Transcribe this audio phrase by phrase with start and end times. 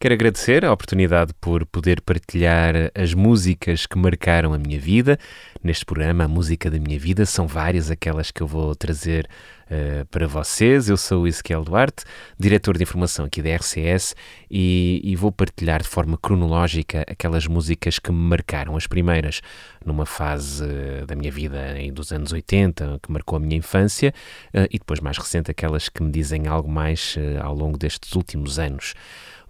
[0.00, 5.18] Quero agradecer a oportunidade por poder partilhar as músicas que marcaram a minha vida.
[5.60, 9.28] Neste programa, a música da minha vida são várias aquelas que eu vou trazer
[9.68, 10.88] uh, para vocês.
[10.88, 12.04] Eu sou o Ezequiel Duarte,
[12.38, 14.14] diretor de informação aqui da RCS,
[14.48, 18.76] e, e, vou partilhar de forma cronológica aquelas músicas que me marcaram.
[18.76, 19.40] As primeiras
[19.84, 24.14] numa fase uh, da minha vida em, dos anos 80, que marcou a minha infância,
[24.54, 28.60] uh, e depois mais recente, aquelas que me dizem algo mais ao longo destes últimos
[28.60, 28.94] anos.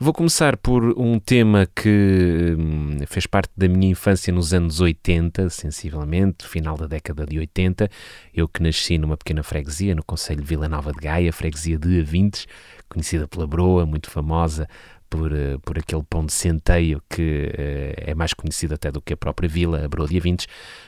[0.00, 5.50] Vou começar por um tema que hum, fez parte da minha infância nos anos 80,
[5.50, 7.90] sensivelmente, final da década de 80.
[8.32, 11.98] Eu que nasci numa pequena freguesia, no Conselho de Vila Nova de Gaia, freguesia de
[11.98, 12.46] Avintes,
[12.88, 14.68] conhecida pela Broa, muito famosa
[15.08, 19.12] por, uh, por aquele pão de centeio que uh, é mais conhecido até do que
[19.12, 20.46] a própria vila, a Broa de Avintes.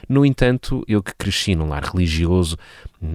[0.09, 2.57] No entanto, eu que cresci num lar religioso,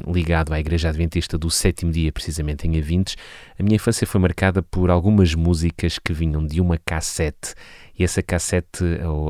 [0.08, 3.16] ligado à Igreja Adventista do Sétimo Dia, precisamente em Avintes,
[3.58, 7.54] a minha infância foi marcada por algumas músicas que vinham de uma cassete
[7.98, 8.84] e essa cassete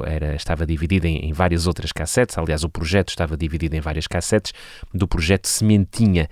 [0.06, 4.08] era, estava dividida em, em, várias outras cassetes, aliás, o projeto estava dividido em várias
[4.08, 4.54] cassetes,
[4.94, 6.28] do projeto Sementinha.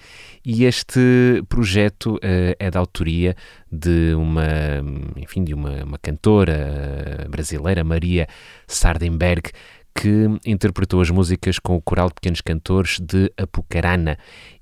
[0.46, 1.00] E este
[1.48, 2.20] projeto uh,
[2.60, 3.36] é da autoria
[3.72, 4.44] de uma,
[5.16, 8.28] enfim, de uma, uma cantora brasileira, Maria
[8.68, 9.52] Sardenberg,
[9.96, 14.18] que interpretou as músicas com o coral de pequenos cantores de Apucarana.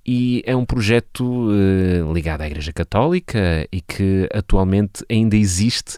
[0.06, 5.98] E é um projeto uh, ligado à Igreja Católica e que atualmente ainda existe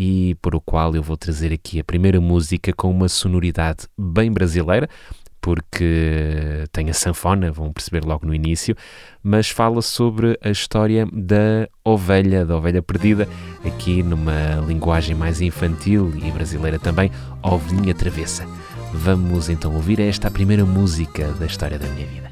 [0.00, 4.30] e por o qual eu vou trazer aqui a primeira música com uma sonoridade bem
[4.30, 4.88] brasileira,
[5.40, 8.76] porque tem a sanfona, vão perceber logo no início,
[9.24, 13.28] mas fala sobre a história da ovelha, da ovelha perdida,
[13.64, 17.10] aqui numa linguagem mais infantil e brasileira também,
[17.42, 18.46] Ovelhinha Travessa.
[18.92, 22.30] Vamos então ouvir esta primeira música da história da minha vida.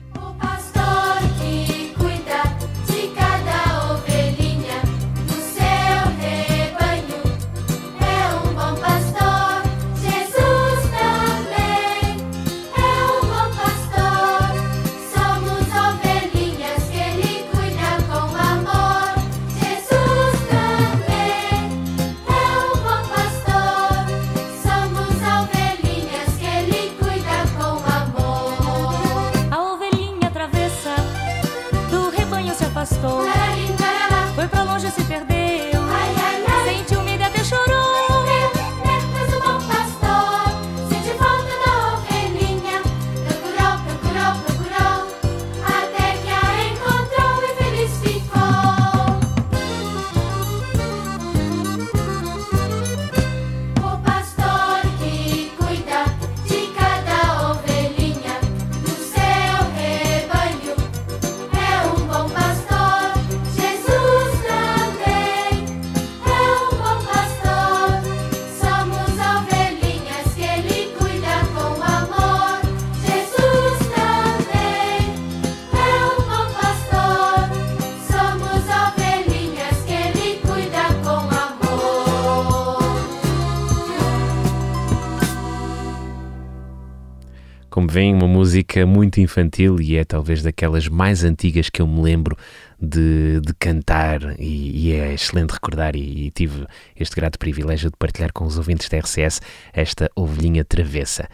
[88.05, 92.37] Uma música muito infantil e é talvez daquelas mais antigas que eu me lembro
[92.79, 97.97] de, de cantar e, e, é excelente recordar e, e, tive este grato privilégio de
[97.97, 99.41] partilhar com os ouvintes da RCS
[99.73, 101.27] esta ovelhinha travessa.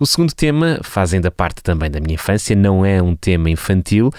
[0.00, 4.10] O segundo tema faz ainda parte também da minha infância, não é um tema infantil,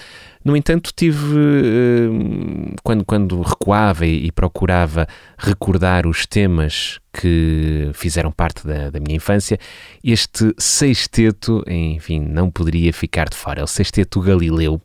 [0.48, 8.66] no entanto, tive, eh, quando, quando recuava e, procurava recordar os temas que fizeram parte
[8.66, 9.58] da, da, minha infância,
[10.02, 13.60] este sexteto, enfim, não poderia ficar de fora.
[13.60, 14.80] É o sexteto Galileu,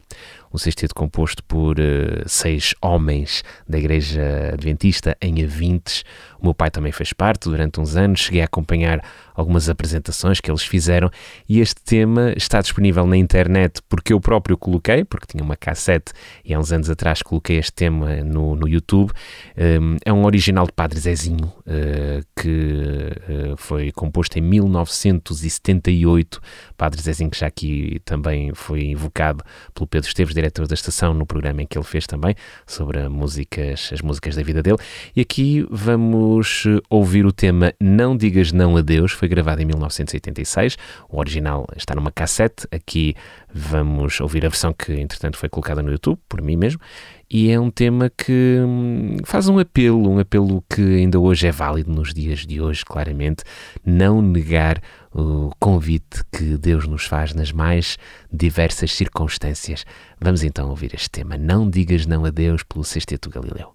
[0.54, 6.04] um sexteto composto por uh, seis homens da Igreja Adventista em Avintes.
[6.42, 9.01] O meu pai também fez parte durante uns anos, cheguei a acompanhar
[9.35, 11.09] algumas apresentações que eles fizeram
[11.47, 16.13] e este tema está disponível na internet porque eu próprio coloquei, porque tinha uma cassete
[16.44, 19.12] e há uns anos atrás coloquei este tema no, no YouTube.
[19.57, 26.41] Um, é um original de Padre Zezinho uh, que uh, foi composto em 1978.
[26.77, 29.44] Padre Zezinho que já aqui também foi invocado
[29.74, 32.35] pelo Pedro Esteves, diretor da estação, no programa em que ele fez também
[32.65, 34.77] sobre músicas, as músicas da vida dele.
[35.15, 40.78] E aqui vamos ouvir o tema Não Digas Não a Deus, foi gravada em 1986.
[41.10, 42.68] O original está numa cassete.
[42.70, 43.16] Aqui
[43.54, 46.81] vamos ouvir a versão que, entretanto, foi colocada no YouTube, por mim mesmo.
[47.30, 51.52] E é um tema que hum, faz um apelo, um apelo que ainda hoje é
[51.54, 53.46] válido nos dias de hoje, claramente.
[53.86, 54.81] Não negar
[55.14, 57.98] o convite que Deus nos faz nas mais
[58.30, 59.86] diversas circunstâncias.
[60.19, 61.38] Vamos então ouvir este tema.
[61.38, 63.74] Não digas não a Deus pelo Sexteto Galileu.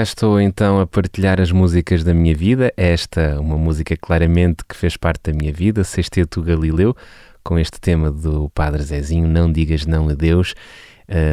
[0.00, 2.72] Cá estou então a partilhar as músicas da minha vida.
[2.74, 6.96] Esta, uma música claramente que fez parte da minha vida, Sexteto Galileu,
[7.44, 10.54] com este tema do Padre Zezinho, Não Digas Não a Deus.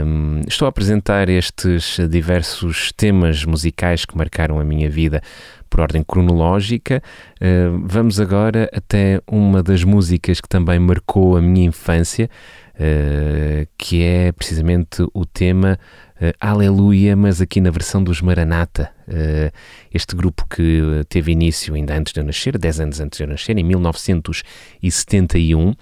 [0.06, 5.22] Um, estou a apresentar estes diversos temas musicais que marcaram a minha vida
[5.70, 7.02] por ordem cronológica.
[7.36, 12.30] Uh, vamos agora até uma das músicas que também marcou a minha infância,
[12.74, 15.80] uh, que é precisamente o tema
[16.40, 18.90] Aleluia, mas aqui na versão dos Maranata.
[19.08, 19.52] Uh,
[19.94, 23.28] este grupo que teve início ainda antes de eu nascer, 10 anos antes de eu
[23.28, 25.76] nascer, em 1971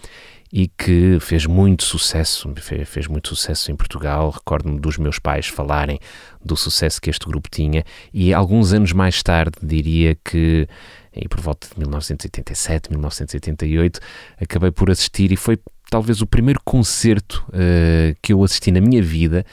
[0.51, 2.53] e que fez muito sucesso,
[2.85, 4.29] fez muito sucesso em Portugal.
[4.29, 5.99] Recordo-me dos meus pais falarem
[6.43, 10.67] do sucesso que este grupo tinha e alguns anos mais tarde, diria que
[11.15, 14.01] e por volta de 1987, 1988,
[14.39, 15.57] acabei por assistir e foi
[15.89, 19.45] talvez o primeiro concerto uh, que eu assisti na minha vida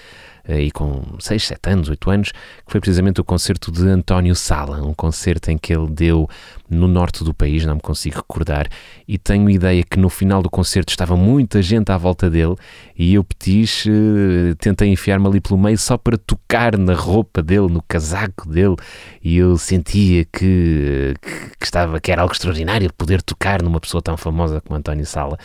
[0.49, 4.83] e com 6, 7 anos, 8 anos, que foi precisamente o concerto de António Sala,
[4.83, 6.29] um concerto em que ele deu
[6.69, 8.67] no norte do país, não me consigo recordar,
[9.07, 12.57] e tenho ideia que no final do concerto estava muita gente à volta dele
[12.97, 17.69] e eu, Petis, uh, tentei enfiar-me ali pelo meio só para tocar na roupa dele,
[17.69, 18.77] no casaco dele,
[19.23, 24.01] e eu sentia que, que, que estava, que era algo extraordinário poder tocar numa pessoa
[24.01, 25.37] tão famosa como António Sala,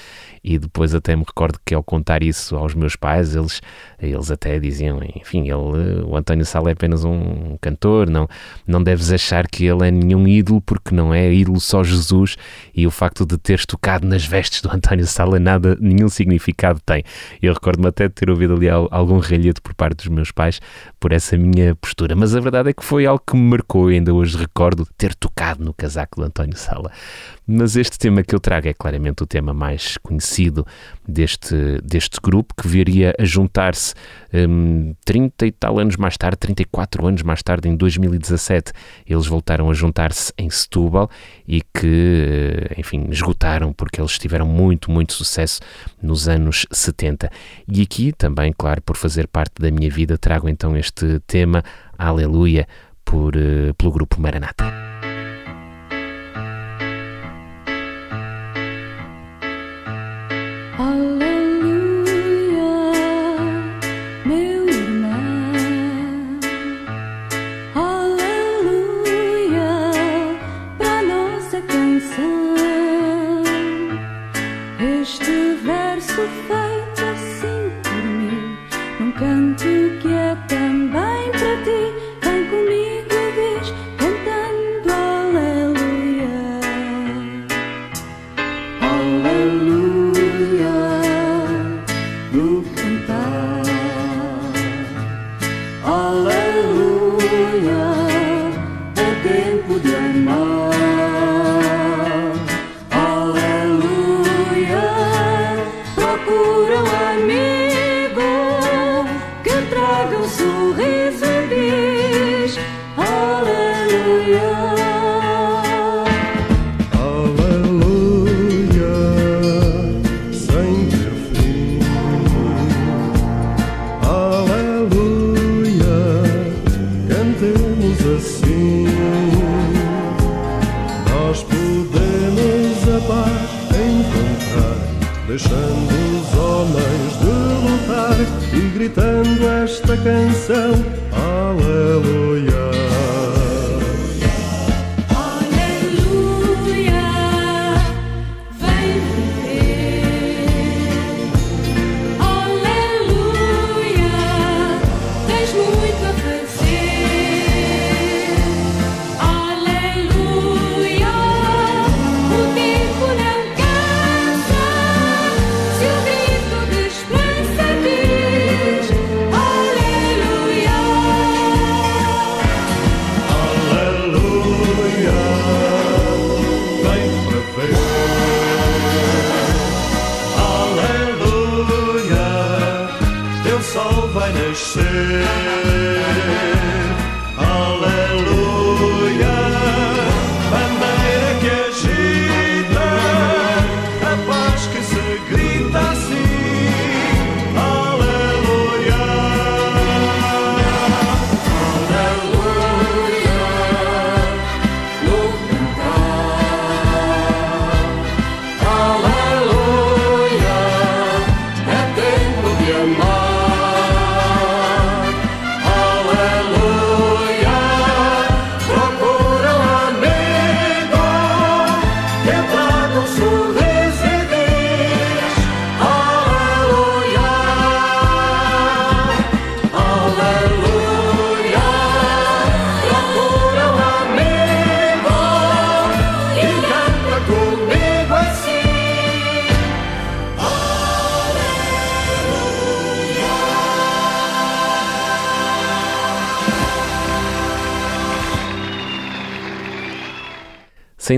[0.43, 3.61] e depois até me recordo que ao contar isso aos meus pais, eles,
[3.99, 8.27] eles até diziam enfim, ele, o António Sala é apenas um cantor, não,
[8.65, 12.37] não deves achar que ele é nenhum ídolo, porque não é ídolo só Jesus,
[12.73, 17.03] e o facto de teres tocado nas vestes do António Sala nada, nenhum significado tem.
[17.41, 20.59] Eu recordo-me até de ter ouvido ali algum ralhete por parte dos meus pais
[20.99, 24.13] por essa minha postura, mas a verdade é que foi algo que me marcou, ainda
[24.13, 26.91] hoje recordo ter tocado no casaco do António Sala.
[27.49, 30.67] Mas este tema que eu trago é claramente o tema mais conhecido
[31.07, 33.93] deste, deste grupo, que viria a juntar-se
[34.33, 38.71] um, 30 e tal anos mais tarde, 34 anos mais tarde, em 2017.
[39.05, 41.09] Eles voltaram a juntar-se em Setúbal
[41.47, 45.59] e que, eh, enfim, esgotaram porque eles tiveram muito, muito sucesso
[46.01, 47.29] nos anos 70.
[47.67, 51.63] E aqui também, claro, por fazer parte da minha vida, trago então este tema,
[51.97, 52.67] Aleluia,
[53.03, 54.86] por, uh, pelo grupo Maranata.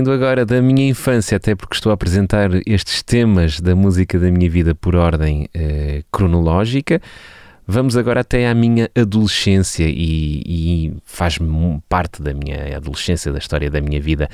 [0.00, 4.30] Saindo agora da minha infância, até porque estou a apresentar estes temas da música da
[4.30, 7.02] minha vida por ordem eh, cronológica,
[7.66, 11.38] vamos agora até à minha adolescência e, e faz
[11.86, 14.26] parte da minha adolescência, da história da minha vida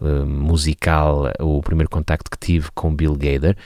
[0.00, 3.58] eh, musical, o primeiro contacto que tive com Bill Gader.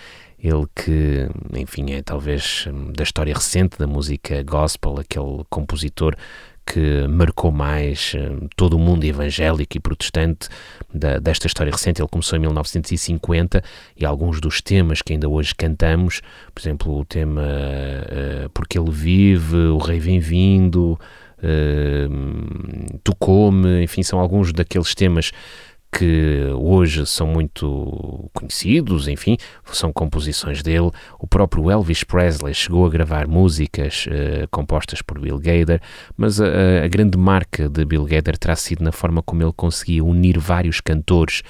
[0.42, 6.16] Ele que, enfim, é talvez hum, da história recente da música gospel, aquele compositor
[6.66, 10.48] que marcou mais uh, todo o mundo evangélico e protestante
[10.92, 12.00] da, desta história recente.
[12.00, 13.62] Ele começou em 1950
[13.96, 16.22] e alguns dos temas que ainda hoje cantamos,
[16.54, 20.98] por exemplo, o tema uh, Porque Ele Vive, O Rei Vem Vindo,
[21.38, 25.32] uh, Tu Come, enfim, são alguns daqueles temas
[25.96, 29.36] que hoje são muito conhecidos, enfim,
[29.66, 30.90] são composições dele.
[31.20, 35.80] O próprio Elvis Presley chegou a gravar músicas uh, compostas por Bill Gader,
[36.16, 36.46] mas a,
[36.84, 40.80] a grande marca de Bill Gader terá sido na forma como ele conseguia unir vários
[40.80, 41.42] cantores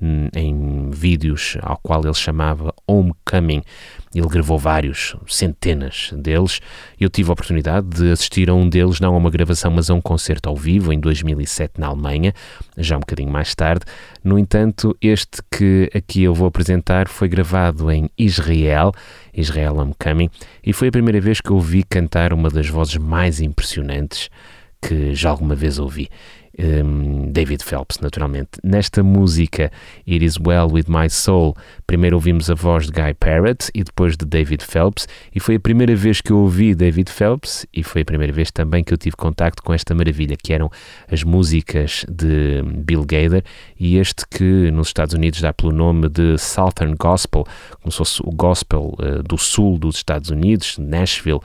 [0.00, 3.62] hum, em vídeos ao qual ele chamava Homecoming.
[4.12, 6.60] Ele gravou vários, centenas deles.
[6.98, 9.94] Eu tive a oportunidade de assistir a um deles, não a uma gravação, mas a
[9.94, 12.34] um concerto ao vivo em 2007 na Alemanha,
[12.76, 13.84] já um bocadinho mais tarde.
[14.24, 18.92] No entanto, este que aqui eu vou apresentar foi gravado em Israel,
[19.32, 20.28] Israel Homecoming,
[20.66, 24.28] e foi a primeira vez que ouvi cantar uma das vozes mais impressionantes
[24.82, 26.08] que já alguma vez ouvi
[26.58, 28.50] um, David Phelps, naturalmente.
[28.62, 29.70] Nesta música,
[30.06, 31.54] It Is Well With My Soul,
[31.86, 35.60] primeiro ouvimos a voz de Guy Parrott e depois de David Phelps, e foi a
[35.60, 38.98] primeira vez que eu ouvi David Phelps e foi a primeira vez também que eu
[38.98, 40.70] tive contacto com esta maravilha, que eram
[41.10, 43.44] as músicas de Bill Gader
[43.78, 47.44] e este que nos Estados Unidos dá pelo nome de Southern Gospel,
[47.80, 51.40] como se fosse o gospel uh, do sul dos Estados Unidos, Nashville.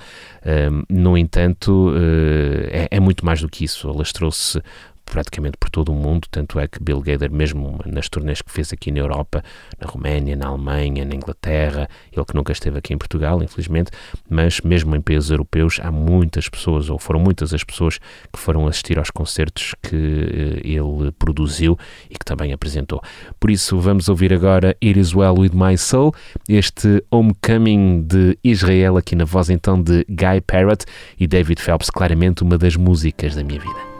[0.89, 3.89] No entanto, uh, é, é muito mais do que isso.
[3.89, 4.61] Alastrou-se
[5.05, 8.73] praticamente por todo o mundo, tanto é que Bill Gader, mesmo nas turnês que fez
[8.73, 9.43] aqui na Europa,
[9.79, 13.91] na Roménia, na Alemanha, na Inglaterra, ele que nunca esteve aqui em Portugal, infelizmente,
[14.29, 18.67] mas mesmo em países europeus há muitas pessoas, ou foram muitas as pessoas que foram
[18.67, 21.77] assistir aos concertos que uh, ele produziu
[22.09, 23.01] e que também apresentou.
[23.39, 26.13] Por isso vamos ouvir agora It Is Well With My Soul,
[26.49, 30.85] este Homecoming de Israel aqui na voz então de Guy Parrott
[31.19, 33.94] e David Phelps, claramente uma das músicas da minha vida.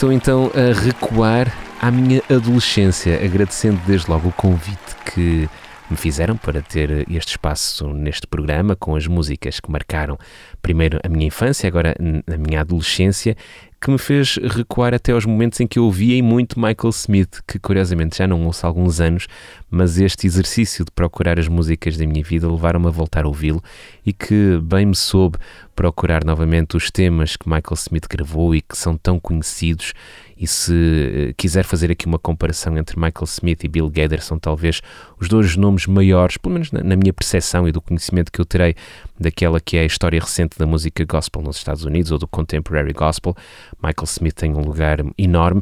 [0.00, 5.46] Estou então a recuar à minha adolescência, agradecendo desde logo o convite que
[5.90, 10.16] me fizeram para ter este espaço neste programa com as músicas que marcaram
[10.62, 11.94] primeiro a minha infância, agora
[12.26, 13.36] a minha adolescência,
[13.80, 17.58] que me fez recuar até aos momentos em que eu ouvia muito Michael Smith, que
[17.58, 19.26] curiosamente já não ouço há alguns anos,
[19.70, 23.62] mas este exercício de procurar as músicas da minha vida levaram-me a voltar a ouvi-lo
[24.04, 25.38] e que bem me soube
[25.74, 29.94] procurar novamente os temas que Michael Smith gravou e que são tão conhecidos
[30.40, 34.38] e se eh, quiser fazer aqui uma comparação entre Michael Smith e Bill Gaither, são
[34.38, 34.80] talvez
[35.20, 38.74] os dois nomes maiores, pelo menos na, minha percepção e do conhecimento que eu terei
[39.18, 42.94] daquela que é a história recente da música gospel nos Estados Unidos ou do contemporary
[42.94, 43.36] gospel.
[43.82, 45.60] Michael Smith tem um lugar enorme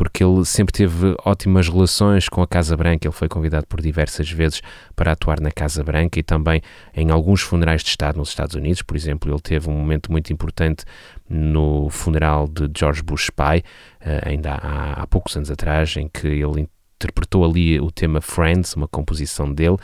[0.00, 3.06] porque ele sempre teve ótimas relações com a Casa Branca.
[3.06, 4.62] Ele foi convidado por diversas vezes
[4.96, 6.62] para atuar na Casa Branca e também
[6.96, 8.80] em alguns funerais de Estado nos Estados Unidos.
[8.80, 10.86] Por exemplo, ele teve um momento muito importante
[11.28, 13.62] no funeral de George Bush pai,
[14.00, 18.72] eh, ainda há, há poucos anos atrás, em que ele interpretou ali o tema Friends,
[18.72, 19.76] uma composição dele,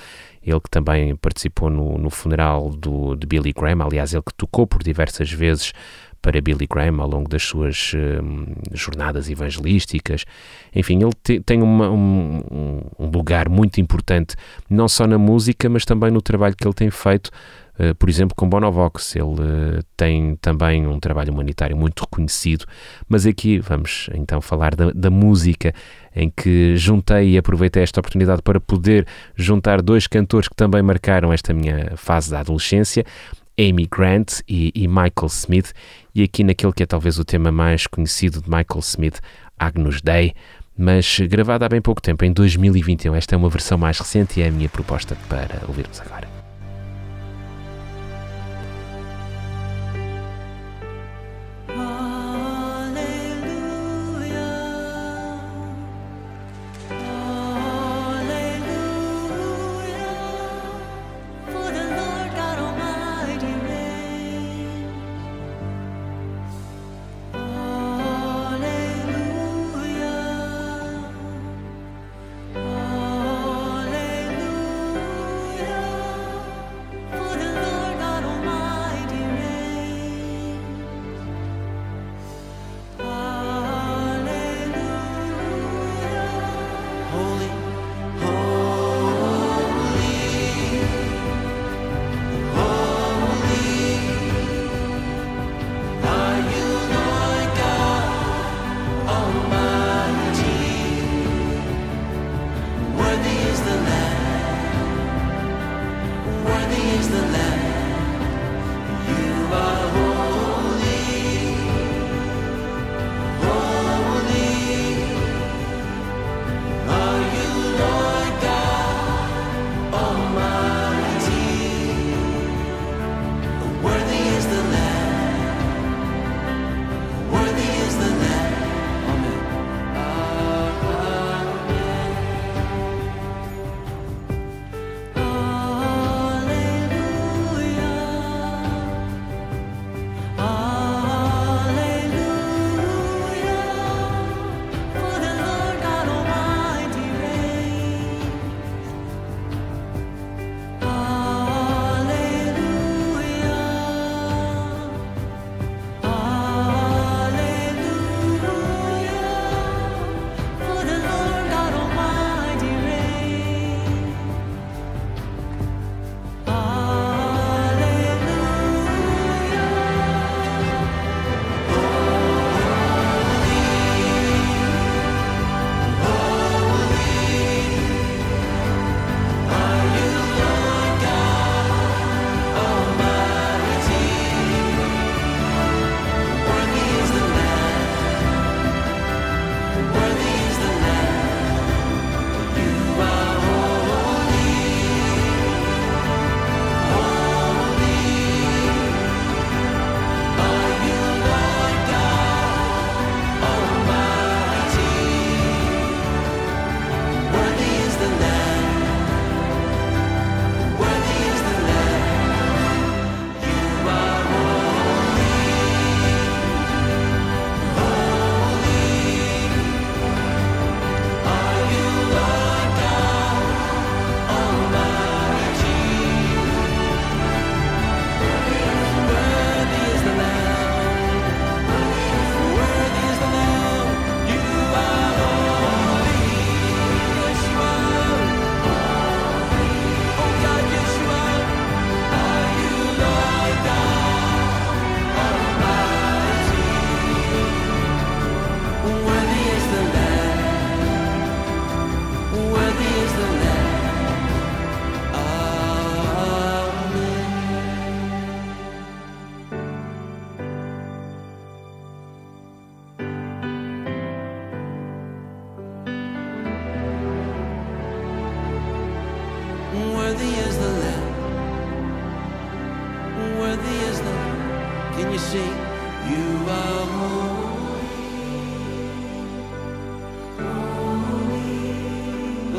[0.42, 4.66] ele que também participou no, no funeral do, de Billy Graham, aliás, ele que tocou
[4.66, 5.74] por diversas vezes
[6.20, 10.24] para Billy Graham ao longo das suas um, jornadas evangelísticas.
[10.74, 14.34] Enfim, ele te, tem uma, um, um, lugar muito importante,
[14.68, 17.30] não só na música, mas também no trabalho que ele tem feito
[17.78, 19.16] eh, por exemplo, com Bonovox.
[19.16, 22.64] Ele uh, tem também um trabalho humanitário muito reconhecido,
[23.08, 25.74] mas aqui vamos então falar da, da, música,
[26.14, 31.32] em que juntei e aproveitei esta oportunidade para poder juntar dois cantores que também marcaram
[31.32, 33.04] esta minha fase da adolescência.
[33.58, 35.72] Amy Grant e, e Michael Smith,
[36.14, 39.20] e aqui naquele que é talvez o tema mais conhecido de Michael Smith,
[39.58, 40.34] Agnus Dei,
[40.76, 43.14] mas gravada há bem pouco tempo, em 2021.
[43.14, 46.35] Esta é uma versão mais recente e é a minha proposta para ouvirmos agora.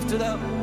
[0.10, 0.57] Lift it.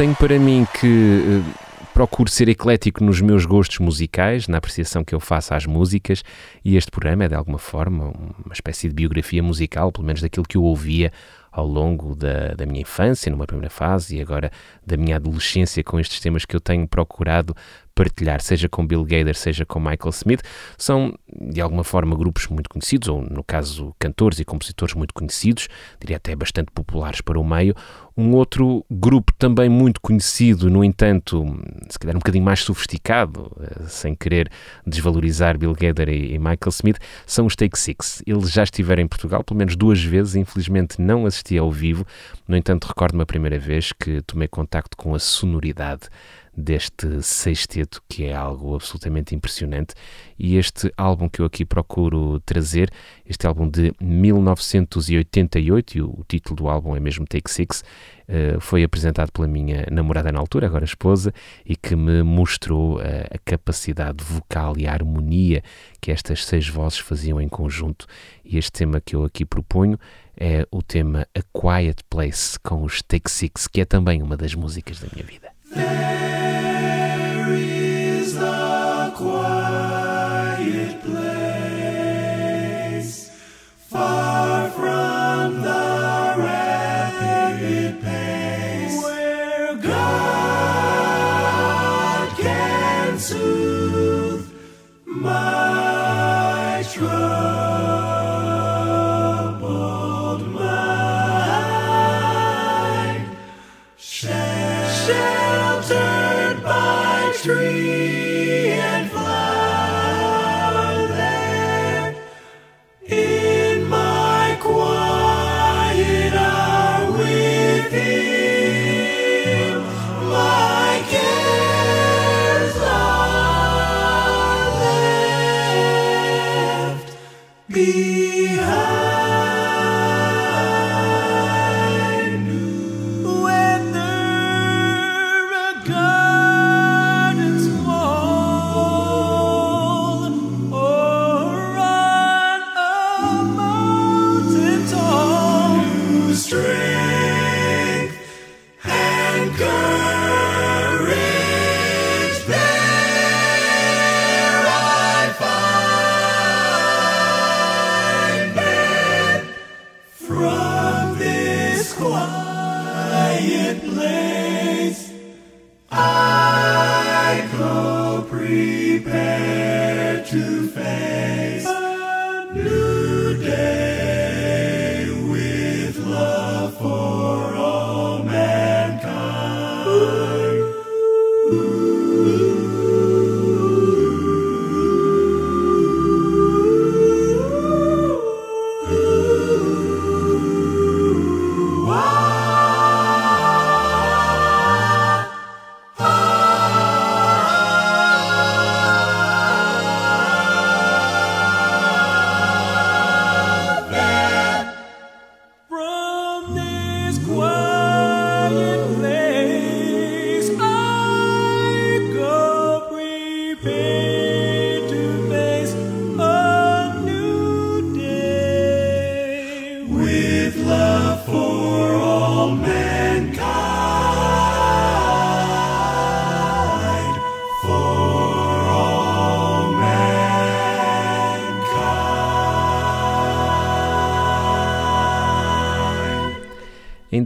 [0.00, 1.44] Tenho para mim que uh,
[1.92, 6.24] procuro ser eclético nos meus gostos musicais, na apreciação que eu faço às músicas,
[6.64, 8.10] e este programa é de alguma forma
[8.42, 11.12] uma espécie de biografia musical, pelo menos daquilo que eu ouvia
[11.52, 14.50] ao longo da, da minha infância, numa primeira fase, e agora
[14.86, 17.54] da minha adolescência, com estes temas que eu tenho procurado
[18.00, 20.40] partilhar, seja com Bill Gader, seja com Michael Smith,
[20.78, 25.68] são de alguma forma grupos muito conhecidos, ou no caso cantores e compositores muito conhecidos,
[26.00, 27.74] diria até bastante populares para o meio.
[28.16, 31.44] Um outro grupo também muito conhecido, no entanto,
[31.90, 34.50] se calhar um bocadinho mais sofisticado, eh, sem querer
[34.86, 38.22] desvalorizar Bill Gader e Michael Smith, são os Take Six.
[38.26, 42.06] Eles já estiveram em Portugal pelo menos duas vezes, infelizmente não assisti ao vivo,
[42.48, 46.08] no entanto recordo-me a primeira vez que tomei contacto com a sonoridade
[46.60, 49.94] deste sexteto, que é algo absolutamente impressionante.
[50.38, 52.90] E este álbum que eu aqui procuro trazer,
[53.26, 57.82] este álbum de 1988, e o título do álbum é mesmo Take Six,
[58.32, 61.34] eh, foi apresentado pela minha namorada na altura, agora esposa,
[61.66, 65.64] e que me mostrou eh, a capacidade vocal e a harmonia
[66.00, 68.06] que estas seis vozes faziam em conjunto.
[68.44, 69.98] E este tema que eu aqui proponho
[70.36, 74.54] é o tema A Quiet Place com os Take Six, que é também uma das
[74.54, 76.39] músicas da minha vida.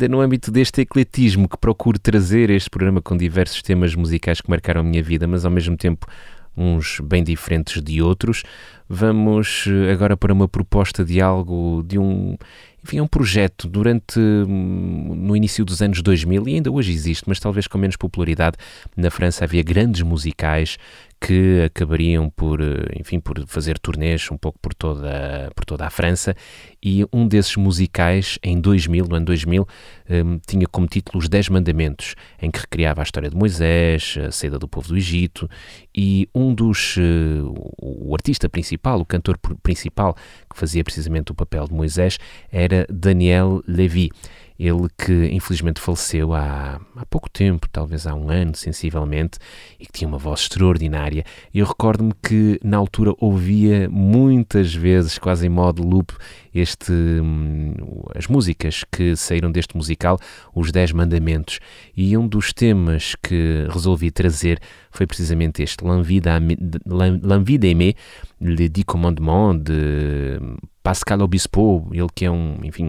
[0.05, 4.51] Ainda no âmbito deste ecletismo que procuro trazer este programa com diversos temas musicais que
[4.51, 6.07] marcaram a minha vida, mas ao mesmo tempo
[6.57, 8.45] uns bem diferentes de outros,
[8.88, 12.37] vamos eh, agora para uma proposta de algo, de um,
[12.85, 17.25] enfim, é um projeto durante hum, no início dos anos 2000 e ainda hoje existe,
[17.27, 18.57] mas talvez com menos popularidade.
[18.97, 20.77] Na França havia grandes musicais
[21.25, 25.91] que acabariam por, eh, enfim, por fazer turnês um pouco por toda, por toda a
[25.91, 26.37] França.
[26.83, 29.67] E um desses musicais, em 2000, no ano 2000,
[30.11, 34.31] um, tinha como título Os Dez Mandamentos, em que recriava a história de Moisés, a
[34.31, 35.49] saída do povo do Egito.
[35.97, 40.15] E um dos, uh, o artista principal, o cantor principal
[40.51, 42.19] que fazia precisamente o papel de Moisés
[42.53, 44.11] era Daniel Levy
[44.59, 49.38] ele que infelizmente faleceu há, há pouco tempo, talvez há um ano, sensivelmente,
[49.79, 51.25] e que tinha uma voz extraordinária.
[51.53, 56.14] Eu recordo-me que na altura ouvia muitas vezes, quase em modo loop,
[56.55, 57.75] este, hum,
[58.14, 60.19] as músicas que saíram deste musical,
[60.55, 61.59] Os Dez Mandamentos.
[61.97, 66.21] E um dos temas que resolvi trazer foi precisamente este, L'Envie
[67.59, 67.97] d'aimer,
[68.40, 70.38] Les Dix Commandements, de
[70.85, 72.87] Pascal Obispo, ele que é um, enfim,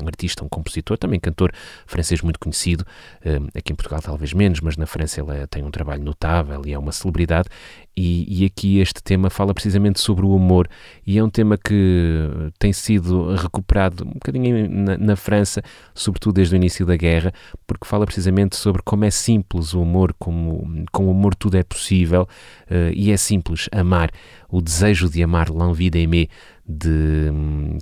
[0.00, 1.52] um artista, um compositor, também cantor
[1.88, 2.86] francês muito conhecido,
[3.26, 6.72] hum, aqui em Portugal talvez menos, mas na França ele tem um trabalho notável e
[6.72, 7.48] é uma celebridade,
[7.94, 10.66] e, e, aqui este tema fala precisamente sobre o amor
[11.06, 12.26] e é um tema que
[12.58, 15.62] tem sido recuperado um bocadinho na, na, França,
[15.94, 17.34] sobretudo desde o início da guerra,
[17.66, 21.62] porque fala precisamente sobre como é simples o amor, como com o amor tudo é
[21.62, 22.22] possível
[22.70, 24.10] uh, e é simples amar,
[24.48, 26.28] o desejo de amar, l'envie d'aimer,
[26.66, 27.30] de,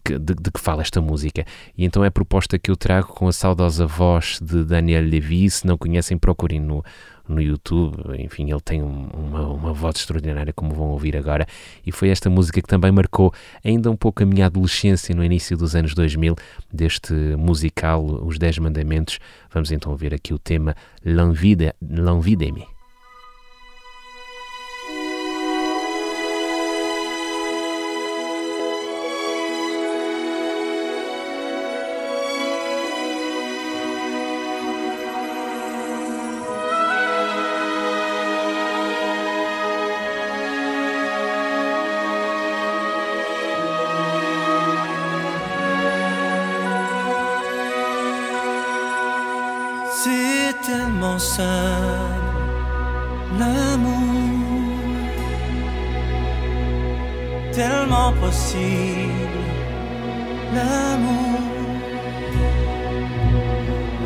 [0.05, 1.45] de, de, que fala esta música.
[1.77, 5.51] E então é a proposta que eu trago com a saudosa voz de Daniel Levy.
[5.51, 6.83] Se não conhecem, procurem no,
[7.29, 7.97] no YouTube.
[8.19, 11.47] Enfim, ele tem uma, uma voz extraordinária, como vão ouvir agora.
[11.87, 13.33] E foi esta música que também marcou
[13.65, 16.35] ainda um pouco a minha adolescência no início dos anos 2000,
[16.73, 19.19] deste musical Os Dez Mandamentos.
[19.53, 21.81] Vamos então ouvir aqui o tema L'Envie d'aimer.
[21.91, 22.70] tellement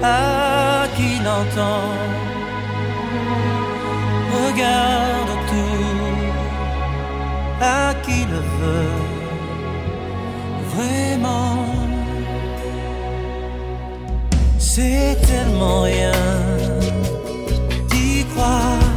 [0.05, 1.89] à qui l'entend.
[4.37, 6.15] Regarde autour,
[7.61, 9.01] à qui le veut
[10.75, 11.57] vraiment.
[14.59, 16.21] C'est tellement rien
[17.91, 18.91] d'y croire,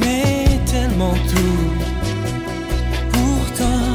[0.00, 1.68] mais tellement tout.
[3.14, 3.90] Pourtant,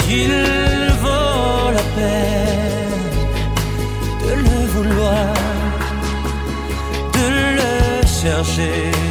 [0.00, 0.59] qu'il
[8.42, 9.09] chercher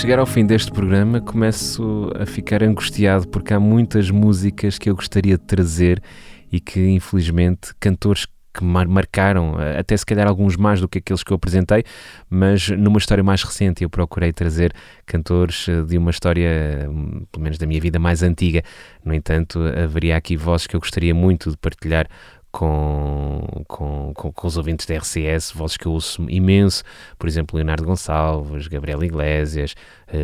[0.00, 4.94] chegar ao fim deste programa, começo a ficar angustiado porque há muitas músicas que eu
[4.94, 6.02] gostaria de trazer
[6.50, 11.22] e que, infelizmente, cantores que mar- marcaram, até se calhar alguns mais do que aqueles
[11.22, 11.84] que eu apresentei,
[12.30, 14.72] mas numa história mais recente eu procurei trazer
[15.04, 18.62] cantores eh, de uma história, hum, pelo menos da minha vida, mais antiga.
[19.04, 22.08] No entanto, haveria aqui vozes que eu gostaria muito de partilhar
[22.52, 26.82] com, com, com, com os ouvintes da RCS, vozes que eu ouço imenso,
[27.18, 29.74] por exemplo, Leonardo Gonçalves, Gabriel Iglesias,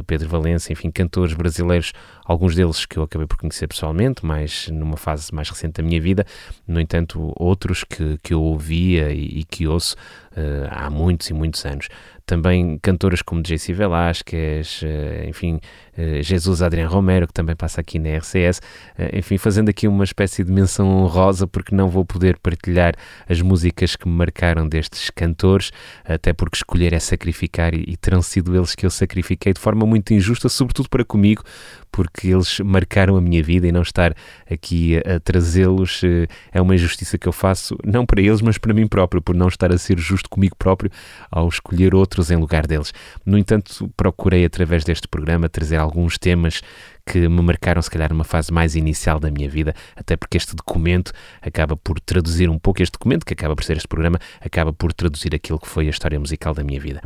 [0.07, 1.93] Pedro Valença, enfim, cantores brasileiros,
[2.25, 6.01] alguns deles que eu acabei por conhecer pessoalmente, mas numa fase mais recente da minha
[6.01, 6.25] vida,
[6.67, 9.97] no entanto, outros que, que eu ouvia e, e que ouço
[10.37, 11.89] eh, há muitos e muitos anos.
[12.27, 15.61] Também cantoras como JC Velasquez, eh, enfim,
[15.97, 18.61] eh, Jesus Adrián Romero, que também passa aqui na RCS,
[18.99, 22.95] eh, enfim, fazendo aqui uma espécie de menção honrosa, porque não vou poder partilhar
[23.29, 25.71] as músicas que me marcaram destes cantores,
[26.05, 29.76] até porque escolher é sacrificar e, e terão sido eles que eu sacrifiquei de forma
[29.85, 31.43] muito injusta, sobretudo para comigo,
[31.91, 34.15] porque eles marcaram a minha vida e não estar
[34.51, 38.59] aqui a, a trazê-los eh, é uma injustiça que eu faço, não para eles, mas
[38.59, 40.91] para mim próprio, por não estar a ser justo comigo próprio
[41.31, 42.93] ao escolher outros em lugar deles.
[43.25, 46.63] No entanto, procurei através deste programa trazer alguns temas
[47.07, 50.57] que me marcaram, se calhar, numa fase mais inicial da minha vida, até porque este
[50.57, 54.73] documento acaba por traduzir um pouco, este documento, que acaba por ser este programa, acaba
[54.73, 57.01] por traduzir aquilo que foi a história musical da minha vida.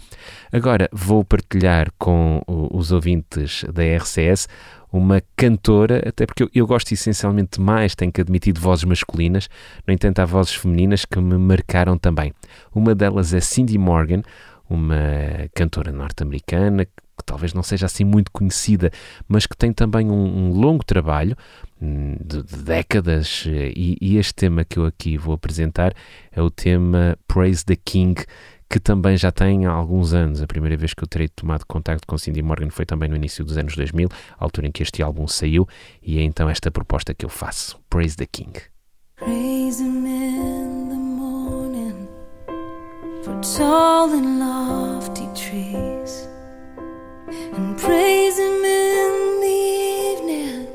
[0.50, 4.48] Agora vou partilhar com os ouvintes da RCS
[4.92, 9.48] uma cantora, até porque eu, eu gosto essencialmente mais, tenho que admitir, de vozes masculinas,
[9.86, 12.32] no entanto há vozes femininas que me marcaram também.
[12.74, 14.22] Uma delas é Cindy Morgan,
[14.68, 14.96] uma
[15.54, 16.86] cantora norte-americana
[17.30, 18.90] talvez não seja assim muito conhecida,
[19.28, 21.36] mas que tem também um, um longo trabalho
[21.80, 25.94] hum, de, de décadas eh, e, e este tema que eu aqui vou apresentar
[26.32, 28.20] é o tema Praise the King,
[28.68, 30.42] que também já tem alguns anos.
[30.42, 33.44] A primeira vez que eu terei tomado contacto com Cindy Morgan foi também no início
[33.44, 35.68] dos anos 2000, a altura em que este álbum saiu,
[36.02, 38.58] e é então esta proposta que eu faço, Praise the King.
[39.16, 42.08] Praise him in the morning
[43.22, 46.28] for tall and lofty trees,
[47.30, 49.58] and praise him in the
[50.12, 50.66] evening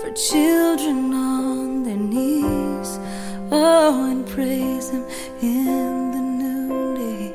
[0.00, 2.98] for children on their knees.
[3.50, 5.04] Oh, and praise him
[5.42, 7.34] in the noonday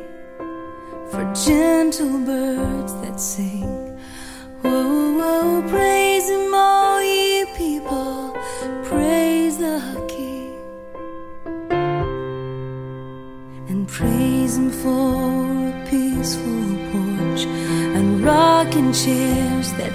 [1.12, 3.98] for gentle birds that sing.
[4.62, 5.93] Whoa, whoa, praise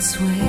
[0.01, 0.48] Sweet.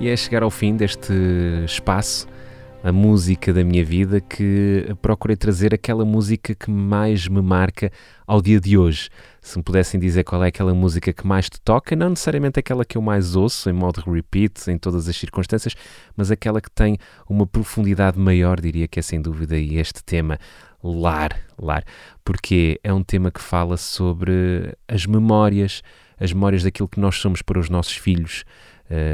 [0.00, 1.12] E é chegar ao fim deste
[1.64, 2.28] espaço,
[2.84, 7.90] a música da minha vida, que procurei trazer aquela música que mais me marca
[8.24, 9.10] ao dia de hoje.
[9.40, 12.84] Se me pudessem dizer qual é aquela música que mais te toca, não necessariamente aquela
[12.84, 15.74] que eu mais ouço em modo repeat, em todas as circunstâncias,
[16.16, 16.96] mas aquela que tem
[17.28, 20.38] uma profundidade maior, diria que é sem dúvida este tema,
[20.80, 21.82] lar, lar,
[22.24, 25.82] porque é um tema que fala sobre as memórias,
[26.20, 28.44] as memórias daquilo que nós somos para os nossos filhos,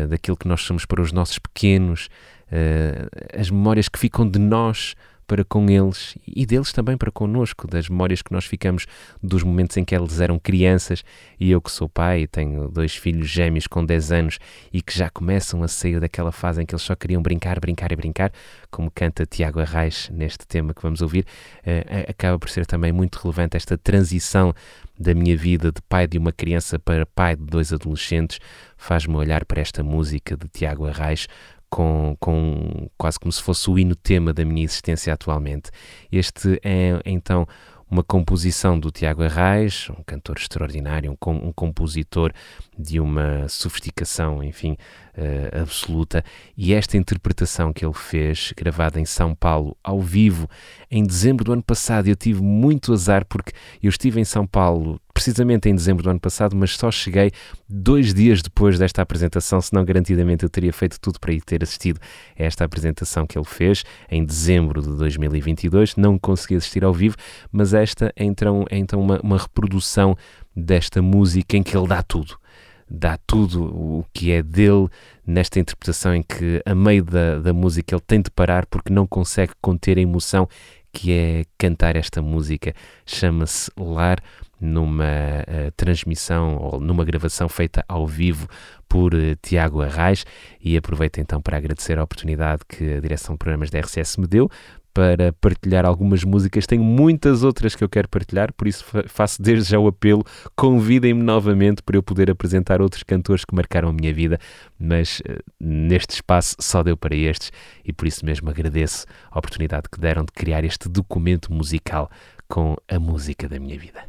[0.08, 2.08] daquilo que nós somos para os nossos pequenos,
[2.50, 4.94] uh, as memórias que ficam de nós
[5.26, 8.86] para com eles e deles também para connosco, das memórias que nós ficamos
[9.22, 11.04] dos momentos em que eles eram crianças.
[11.38, 14.38] E eu que sou pai e tenho dois filhos gêmeos com 10 anos
[14.72, 17.92] e que já começam a sair daquela fase em que eles só queriam brincar, brincar
[17.92, 18.32] e brincar,
[18.70, 21.26] como canta Tiago Arraes neste tema que vamos ouvir,
[21.60, 24.54] uh, acaba por ser também muito relevante esta transição
[24.98, 28.38] da minha vida de pai de uma criança para pai de dois adolescentes,
[28.76, 31.26] faz-me olhar para esta música de Tiago Arraes
[31.74, 35.72] com, com quase como se fosse o hino tema da minha existência atualmente.
[36.12, 37.48] Este é então
[37.90, 42.32] uma composição do Tiago Arraes, um cantor extraordinário, um, um compositor
[42.78, 44.76] de uma sofisticação, enfim,
[45.18, 46.24] uh, absoluta.
[46.56, 50.48] E esta interpretação que ele fez, gravada em São Paulo, ao vivo,
[50.88, 53.52] em dezembro do ano passado, eu tive muito azar porque
[53.82, 57.30] eu estive em São Paulo precisamente em dezembro do ano passado, mas só cheguei
[57.68, 62.00] dois dias depois desta apresentação, senão garantidamente eu teria feito tudo para ir ter assistido
[62.38, 65.94] a esta apresentação que ele fez em dezembro de 2022.
[65.94, 67.16] Não consegui assistir ao vivo,
[67.52, 70.16] mas esta é então, é então uma, uma reprodução
[70.54, 72.36] desta música em que ele dá tudo
[72.90, 74.88] dá tudo o que é dele
[75.26, 79.06] nesta interpretação em que, a meio da, da música, ele tem de parar porque não
[79.06, 80.46] consegue conter a emoção
[80.94, 82.72] que é cantar esta música.
[83.04, 84.22] Chama-se Lar,
[84.60, 88.48] numa uh, transmissão ou numa gravação feita ao vivo
[88.88, 90.24] por uh, Tiago Arraes.
[90.60, 94.26] E aproveito então para agradecer a oportunidade que a direção de programas da RCS me
[94.26, 94.48] deu
[94.94, 96.66] para partilhar algumas músicas.
[96.66, 100.24] Tenho muitas outras que eu quero partilhar, por isso faço desde já o apelo.
[100.56, 104.38] Convidem-me novamente para eu poder apresentar outros cantores que marcaram a minha vida,
[104.78, 107.50] mas uh, neste espaço só deu para estes
[107.84, 112.08] e por isso mesmo agradeço a oportunidade que deram de criar este documento musical
[112.48, 114.04] com a música da minha vida.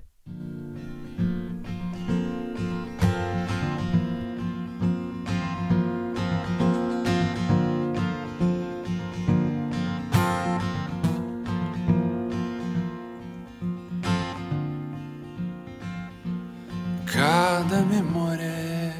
[17.16, 18.94] Cada memória é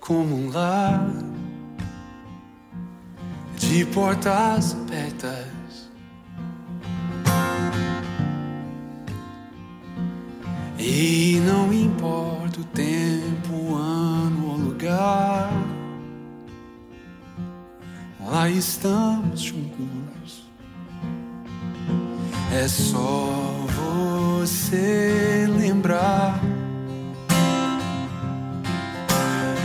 [0.00, 1.06] como um lar
[3.58, 5.90] de portas abertas.
[10.78, 15.52] E não importa o tempo, o ano ou lugar,
[18.26, 20.46] lá estamos juntos.
[22.50, 26.40] É só você lembrar.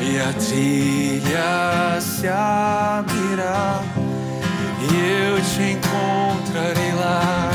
[0.01, 3.81] E a trilha se abrirá
[4.81, 7.51] e eu te encontrarei lá.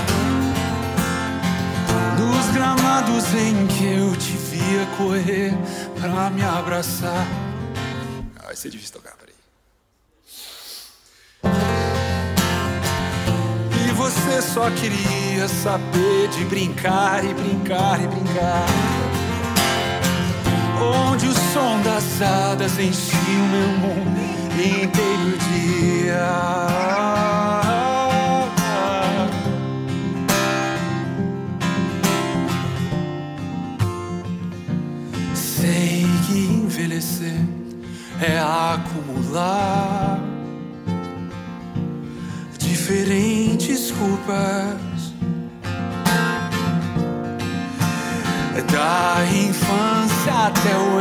[2.19, 5.53] Nos gramados em que eu te via correr
[6.01, 7.27] pra me abraçar.
[8.43, 9.26] Vai ser difícil tocar,
[14.07, 18.67] você só queria saber de brincar e brincar e brincar.
[20.81, 24.21] Onde o som das hadas enchia o meu mundo
[24.61, 26.23] inteiro dia.
[35.35, 37.41] Sei que envelhecer
[38.23, 40.26] é acumular
[42.87, 45.12] diferentes culpas
[48.72, 51.01] da infância até o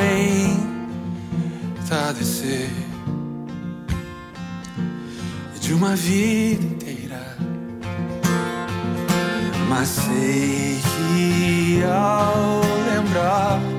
[1.78, 2.72] entardecer
[5.62, 7.38] de uma vida inteira.
[9.70, 12.62] Mas sei que ao
[12.96, 13.75] lembrar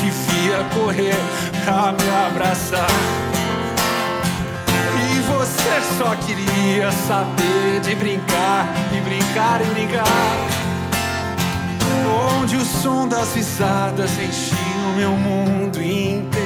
[0.00, 1.16] te via correr
[1.64, 2.86] pra me abraçar.
[5.10, 10.04] E você só queria saber de brincar e brincar e brincar.
[12.38, 14.56] Onde o som das risadas enchia
[14.92, 16.45] o meu mundo inteiro